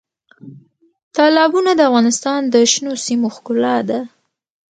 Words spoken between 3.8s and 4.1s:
ده.